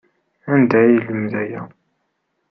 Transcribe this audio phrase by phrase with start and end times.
[0.53, 1.61] Anda ay yelmed aya?